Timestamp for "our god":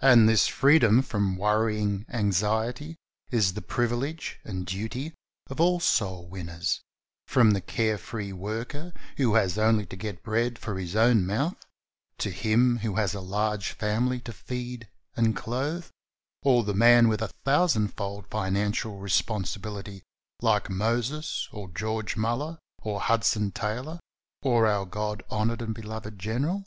24.68-25.24